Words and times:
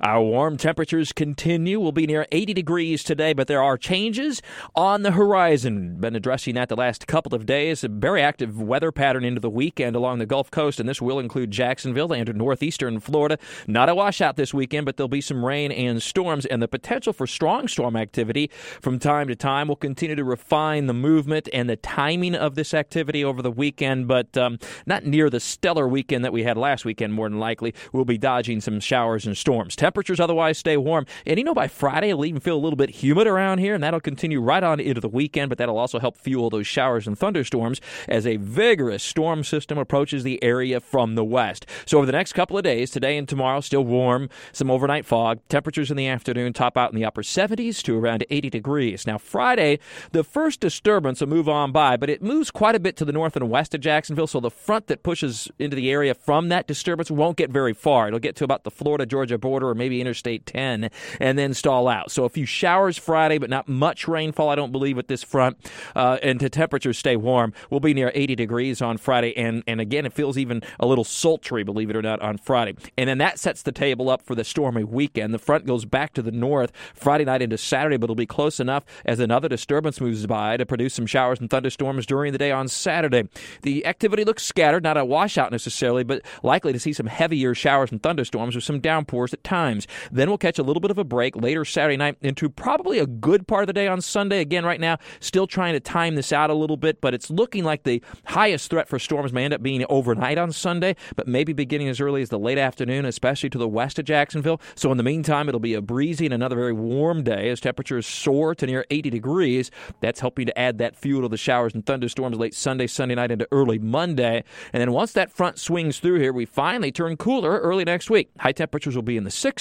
Our 0.00 0.22
warm 0.22 0.56
temperatures 0.58 1.12
continue. 1.12 1.80
We'll 1.80 1.92
be 1.92 2.06
near 2.06 2.26
80 2.30 2.52
degrees 2.54 3.02
today, 3.02 3.32
but 3.32 3.46
there 3.46 3.62
are 3.62 3.78
changes 3.78 4.42
on 4.74 5.02
the 5.02 5.12
horizon. 5.12 5.96
Been 5.98 6.14
addressing 6.14 6.54
that 6.56 6.68
the 6.68 6.76
last 6.76 7.06
couple 7.06 7.34
of 7.34 7.46
days. 7.46 7.82
A 7.82 7.88
very 7.88 8.22
active 8.22 8.60
weather 8.60 8.92
pattern 8.92 9.24
into 9.24 9.40
the 9.40 9.48
weekend 9.48 9.96
along 9.96 10.18
the 10.18 10.26
Gulf 10.26 10.50
Coast, 10.50 10.78
and 10.80 10.88
this 10.88 11.00
will 11.00 11.18
include 11.18 11.50
Jacksonville 11.50 12.12
and 12.12 12.34
northeastern 12.34 13.00
Florida. 13.00 13.38
Not 13.66 13.88
a 13.88 13.94
washout 13.94 14.36
this 14.36 14.52
weekend, 14.52 14.84
but 14.84 14.96
there'll 14.96 15.08
be 15.08 15.20
some 15.20 15.44
rain 15.44 15.72
and 15.72 16.02
storms, 16.02 16.44
and 16.44 16.60
the 16.60 16.68
potential 16.68 17.12
for 17.12 17.26
strong 17.26 17.66
storm 17.66 17.96
activity 17.96 18.50
from 18.80 18.98
time 18.98 19.28
to 19.28 19.36
time. 19.36 19.68
We'll 19.68 19.76
continue 19.76 20.16
to 20.16 20.24
refine 20.24 20.86
the 20.86 20.94
movement 20.94 21.48
and 21.52 21.70
the 21.70 21.76
timing 21.76 22.34
of 22.34 22.54
this 22.54 22.74
activity 22.74 23.24
over 23.24 23.40
the 23.40 23.50
weekend, 23.50 24.08
but 24.08 24.36
um, 24.36 24.58
not 24.84 25.06
near 25.06 25.30
the 25.30 25.40
stellar 25.40 25.88
weekend 25.88 26.24
that 26.24 26.32
we 26.32 26.42
had 26.42 26.58
last 26.58 26.84
weekend, 26.84 27.14
more 27.14 27.28
than 27.28 27.38
likely. 27.38 27.74
We'll 27.92 28.04
be 28.04 28.18
dodging 28.18 28.60
some 28.60 28.80
showers 28.80 29.26
and 29.26 29.36
storms. 29.36 29.74
Temperatures 29.86 30.18
otherwise 30.18 30.58
stay 30.58 30.76
warm. 30.76 31.06
And 31.26 31.38
you 31.38 31.44
know, 31.44 31.54
by 31.54 31.68
Friday, 31.68 32.08
it'll 32.08 32.24
even 32.24 32.40
feel 32.40 32.56
a 32.56 32.58
little 32.58 32.76
bit 32.76 32.90
humid 32.90 33.28
around 33.28 33.58
here, 33.58 33.72
and 33.72 33.84
that'll 33.84 34.00
continue 34.00 34.40
right 34.40 34.64
on 34.64 34.80
into 34.80 35.00
the 35.00 35.08
weekend, 35.08 35.48
but 35.48 35.58
that'll 35.58 35.78
also 35.78 36.00
help 36.00 36.16
fuel 36.16 36.50
those 36.50 36.66
showers 36.66 37.06
and 37.06 37.16
thunderstorms 37.16 37.80
as 38.08 38.26
a 38.26 38.34
vigorous 38.34 39.04
storm 39.04 39.44
system 39.44 39.78
approaches 39.78 40.24
the 40.24 40.42
area 40.42 40.80
from 40.80 41.14
the 41.14 41.24
west. 41.24 41.66
So, 41.84 41.98
over 41.98 42.06
the 42.06 42.10
next 42.10 42.32
couple 42.32 42.58
of 42.58 42.64
days, 42.64 42.90
today 42.90 43.16
and 43.16 43.28
tomorrow, 43.28 43.60
still 43.60 43.84
warm, 43.84 44.28
some 44.50 44.72
overnight 44.72 45.06
fog. 45.06 45.38
Temperatures 45.48 45.88
in 45.88 45.96
the 45.96 46.08
afternoon 46.08 46.52
top 46.52 46.76
out 46.76 46.90
in 46.90 46.96
the 46.96 47.04
upper 47.04 47.22
70s 47.22 47.80
to 47.84 47.96
around 47.96 48.26
80 48.28 48.50
degrees. 48.50 49.06
Now, 49.06 49.18
Friday, 49.18 49.78
the 50.10 50.24
first 50.24 50.58
disturbance 50.58 51.20
will 51.20 51.28
move 51.28 51.48
on 51.48 51.70
by, 51.70 51.96
but 51.96 52.10
it 52.10 52.24
moves 52.24 52.50
quite 52.50 52.74
a 52.74 52.80
bit 52.80 52.96
to 52.96 53.04
the 53.04 53.12
north 53.12 53.36
and 53.36 53.48
west 53.48 53.72
of 53.72 53.82
Jacksonville, 53.82 54.26
so 54.26 54.40
the 54.40 54.50
front 54.50 54.88
that 54.88 55.04
pushes 55.04 55.48
into 55.60 55.76
the 55.76 55.92
area 55.92 56.12
from 56.12 56.48
that 56.48 56.66
disturbance 56.66 57.08
won't 57.08 57.36
get 57.36 57.50
very 57.50 57.72
far. 57.72 58.08
It'll 58.08 58.18
get 58.18 58.34
to 58.34 58.44
about 58.44 58.64
the 58.64 58.72
Florida 58.72 59.06
Georgia 59.06 59.38
border 59.38 59.68
or 59.68 59.75
maybe 59.76 60.00
Interstate 60.00 60.46
10 60.46 60.90
and 61.20 61.38
then 61.38 61.54
stall 61.54 61.88
out. 61.88 62.10
So 62.10 62.24
a 62.24 62.28
few 62.28 62.46
showers 62.46 62.96
Friday, 62.96 63.38
but 63.38 63.50
not 63.50 63.68
much 63.68 64.08
rainfall, 64.08 64.48
I 64.48 64.54
don't 64.54 64.72
believe, 64.72 64.96
with 64.96 65.08
this 65.08 65.22
front. 65.22 65.56
Uh, 65.94 66.18
and 66.22 66.40
to 66.40 66.48
temperatures 66.48 66.98
stay 66.98 67.16
warm. 67.16 67.52
We'll 67.70 67.80
be 67.80 67.94
near 67.94 68.10
80 68.14 68.34
degrees 68.34 68.82
on 68.82 68.98
Friday. 68.98 69.36
And, 69.36 69.62
and 69.66 69.80
again, 69.80 70.06
it 70.06 70.12
feels 70.12 70.38
even 70.38 70.62
a 70.80 70.86
little 70.86 71.04
sultry, 71.04 71.62
believe 71.62 71.90
it 71.90 71.96
or 71.96 72.02
not, 72.02 72.20
on 72.20 72.38
Friday. 72.38 72.76
And 72.96 73.08
then 73.08 73.18
that 73.18 73.38
sets 73.38 73.62
the 73.62 73.72
table 73.72 74.10
up 74.10 74.22
for 74.22 74.34
the 74.34 74.44
stormy 74.44 74.84
weekend. 74.84 75.34
The 75.34 75.38
front 75.38 75.66
goes 75.66 75.84
back 75.84 76.14
to 76.14 76.22
the 76.22 76.32
north 76.32 76.72
Friday 76.94 77.24
night 77.24 77.42
into 77.42 77.58
Saturday, 77.58 77.96
but 77.96 78.04
it'll 78.04 78.16
be 78.16 78.26
close 78.26 78.60
enough 78.60 78.84
as 79.04 79.20
another 79.20 79.48
disturbance 79.48 80.00
moves 80.00 80.26
by 80.26 80.56
to 80.56 80.66
produce 80.66 80.94
some 80.94 81.06
showers 81.06 81.40
and 81.40 81.50
thunderstorms 81.50 82.06
during 82.06 82.32
the 82.32 82.38
day 82.38 82.50
on 82.50 82.68
Saturday. 82.68 83.28
The 83.62 83.86
activity 83.86 84.24
looks 84.24 84.44
scattered, 84.44 84.82
not 84.82 84.96
a 84.96 85.04
washout 85.04 85.52
necessarily, 85.52 86.04
but 86.04 86.22
likely 86.42 86.72
to 86.72 86.80
see 86.80 86.92
some 86.92 87.06
heavier 87.06 87.54
showers 87.54 87.92
and 87.92 88.02
thunderstorms 88.02 88.54
with 88.54 88.64
some 88.64 88.80
downpours 88.80 89.32
at 89.32 89.44
times. 89.44 89.65
Then 90.10 90.28
we'll 90.28 90.38
catch 90.38 90.58
a 90.58 90.62
little 90.62 90.80
bit 90.80 90.90
of 90.90 90.98
a 90.98 91.04
break 91.04 91.36
later 91.36 91.64
Saturday 91.64 91.96
night 91.96 92.16
into 92.22 92.48
probably 92.48 92.98
a 92.98 93.06
good 93.06 93.46
part 93.46 93.62
of 93.62 93.66
the 93.66 93.72
day 93.72 93.88
on 93.88 94.00
Sunday. 94.00 94.40
Again, 94.40 94.64
right 94.64 94.80
now, 94.80 94.98
still 95.20 95.46
trying 95.46 95.74
to 95.74 95.80
time 95.80 96.14
this 96.14 96.32
out 96.32 96.50
a 96.50 96.54
little 96.54 96.76
bit, 96.76 97.00
but 97.00 97.14
it's 97.14 97.30
looking 97.30 97.64
like 97.64 97.82
the 97.82 98.02
highest 98.26 98.70
threat 98.70 98.88
for 98.88 98.98
storms 98.98 99.32
may 99.32 99.44
end 99.44 99.54
up 99.54 99.62
being 99.62 99.84
overnight 99.88 100.38
on 100.38 100.52
Sunday, 100.52 100.94
but 101.16 101.26
maybe 101.26 101.52
beginning 101.52 101.88
as 101.88 102.00
early 102.00 102.22
as 102.22 102.28
the 102.28 102.38
late 102.38 102.58
afternoon, 102.58 103.04
especially 103.04 103.50
to 103.50 103.58
the 103.58 103.68
west 103.68 103.98
of 103.98 104.04
Jacksonville. 104.04 104.60
So 104.74 104.90
in 104.90 104.96
the 104.96 105.02
meantime, 105.02 105.48
it'll 105.48 105.60
be 105.60 105.74
a 105.74 105.82
breezy 105.82 106.26
and 106.26 106.34
another 106.34 106.56
very 106.56 106.72
warm 106.72 107.24
day 107.24 107.50
as 107.50 107.60
temperatures 107.60 108.06
soar 108.06 108.54
to 108.54 108.66
near 108.66 108.86
80 108.90 109.10
degrees. 109.10 109.70
That's 110.00 110.20
helping 110.20 110.46
to 110.46 110.58
add 110.58 110.78
that 110.78 110.96
fuel 110.96 111.22
to 111.22 111.28
the 111.28 111.36
showers 111.36 111.74
and 111.74 111.84
thunderstorms 111.84 112.38
late 112.38 112.54
Sunday, 112.54 112.86
Sunday 112.86 113.14
night 113.14 113.30
into 113.30 113.48
early 113.50 113.78
Monday. 113.78 114.44
And 114.72 114.80
then 114.80 114.92
once 114.92 115.12
that 115.12 115.32
front 115.32 115.58
swings 115.58 115.98
through 115.98 116.20
here, 116.20 116.32
we 116.32 116.44
finally 116.44 116.92
turn 116.92 117.16
cooler 117.16 117.58
early 117.58 117.84
next 117.84 118.10
week. 118.10 118.30
High 118.38 118.52
temperatures 118.52 118.94
will 118.94 119.02
be 119.02 119.16
in 119.16 119.24
the 119.24 119.30
60s. 119.30 119.55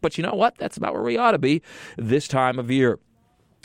But 0.00 0.16
you 0.16 0.22
know 0.22 0.34
what? 0.34 0.56
That's 0.58 0.76
about 0.76 0.94
where 0.94 1.02
we 1.02 1.16
ought 1.16 1.32
to 1.32 1.38
be 1.38 1.62
this 1.96 2.28
time 2.28 2.58
of 2.58 2.70
year. 2.70 2.98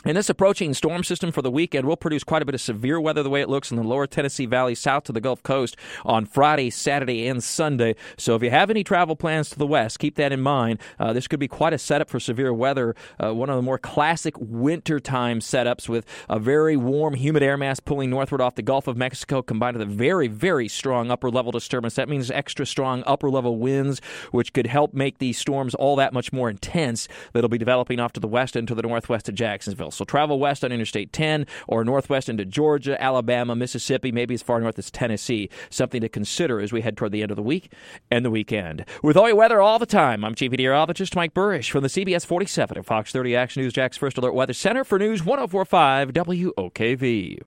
And 0.06 0.18
this 0.18 0.28
approaching 0.28 0.74
storm 0.74 1.02
system 1.02 1.32
for 1.32 1.40
the 1.40 1.50
weekend 1.50 1.86
will 1.86 1.96
produce 1.96 2.24
quite 2.24 2.42
a 2.42 2.44
bit 2.44 2.54
of 2.54 2.60
severe 2.60 3.00
weather 3.00 3.22
the 3.22 3.30
way 3.30 3.40
it 3.40 3.48
looks 3.48 3.70
in 3.70 3.78
the 3.78 3.82
lower 3.82 4.06
Tennessee 4.06 4.44
Valley 4.44 4.74
south 4.74 5.04
to 5.04 5.12
the 5.12 5.20
Gulf 5.20 5.42
Coast 5.42 5.78
on 6.04 6.26
Friday, 6.26 6.68
Saturday, 6.68 7.26
and 7.26 7.42
Sunday. 7.42 7.96
So 8.18 8.36
if 8.36 8.42
you 8.42 8.50
have 8.50 8.68
any 8.68 8.84
travel 8.84 9.16
plans 9.16 9.48
to 9.50 9.58
the 9.58 9.66
west, 9.66 9.98
keep 9.98 10.16
that 10.16 10.30
in 10.30 10.42
mind. 10.42 10.78
Uh, 10.98 11.14
this 11.14 11.26
could 11.26 11.40
be 11.40 11.48
quite 11.48 11.72
a 11.72 11.78
setup 11.78 12.10
for 12.10 12.20
severe 12.20 12.52
weather. 12.52 12.94
Uh, 13.18 13.32
one 13.32 13.48
of 13.48 13.56
the 13.56 13.62
more 13.62 13.78
classic 13.78 14.34
wintertime 14.38 15.40
setups 15.40 15.88
with 15.88 16.04
a 16.28 16.38
very 16.38 16.76
warm, 16.76 17.14
humid 17.14 17.42
air 17.42 17.56
mass 17.56 17.80
pulling 17.80 18.10
northward 18.10 18.42
off 18.42 18.56
the 18.56 18.62
Gulf 18.62 18.86
of 18.86 18.98
Mexico 18.98 19.40
combined 19.40 19.78
with 19.78 19.88
a 19.88 19.90
very, 19.90 20.28
very 20.28 20.68
strong 20.68 21.10
upper 21.10 21.30
level 21.30 21.50
disturbance. 21.50 21.94
That 21.94 22.10
means 22.10 22.30
extra 22.30 22.66
strong 22.66 23.02
upper 23.06 23.30
level 23.30 23.56
winds, 23.56 24.00
which 24.32 24.52
could 24.52 24.66
help 24.66 24.92
make 24.92 25.16
these 25.16 25.38
storms 25.38 25.74
all 25.74 25.96
that 25.96 26.12
much 26.12 26.30
more 26.30 26.50
intense 26.50 27.08
that'll 27.32 27.48
be 27.48 27.56
developing 27.56 28.00
off 28.00 28.12
to 28.12 28.20
the 28.20 28.28
west 28.28 28.54
and 28.54 28.68
to 28.68 28.74
the 28.74 28.82
northwest 28.82 29.30
of 29.30 29.34
Jacksonville. 29.34 29.93
So 29.94 30.04
travel 30.04 30.38
west 30.38 30.64
on 30.64 30.72
Interstate 30.72 31.12
10 31.12 31.46
or 31.66 31.84
northwest 31.84 32.28
into 32.28 32.44
Georgia, 32.44 33.00
Alabama, 33.02 33.54
Mississippi, 33.54 34.12
maybe 34.12 34.34
as 34.34 34.42
far 34.42 34.60
north 34.60 34.78
as 34.78 34.90
Tennessee. 34.90 35.48
Something 35.70 36.00
to 36.00 36.08
consider 36.08 36.60
as 36.60 36.72
we 36.72 36.80
head 36.80 36.96
toward 36.96 37.12
the 37.12 37.22
end 37.22 37.30
of 37.30 37.36
the 37.36 37.42
week 37.42 37.72
and 38.10 38.24
the 38.24 38.30
weekend. 38.30 38.84
With 39.02 39.16
all 39.16 39.28
your 39.28 39.36
weather 39.36 39.60
all 39.60 39.78
the 39.78 39.86
time, 39.86 40.24
I'm 40.24 40.34
Chief 40.34 40.50
Meteorologist 40.50 41.16
Mike 41.16 41.34
Buresh 41.34 41.70
from 41.70 41.82
the 41.82 41.88
CBS 41.88 42.26
47 42.26 42.76
and 42.76 42.86
Fox 42.86 43.12
30 43.12 43.36
Action 43.36 43.62
News 43.62 43.72
Jax 43.72 43.96
First 43.96 44.18
Alert 44.18 44.34
Weather 44.34 44.52
Center 44.52 44.84
for 44.84 44.98
News 44.98 45.24
1045 45.24 46.12
WOKV. 46.12 47.42